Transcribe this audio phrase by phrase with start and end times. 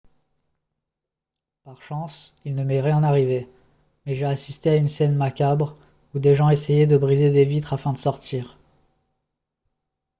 [1.63, 3.47] par chance il ne m'est rien arrivé
[4.07, 5.75] mais j'ai assisté à une scène macabre
[6.15, 8.57] où des gens essayaient de briser des vitres afin de sortir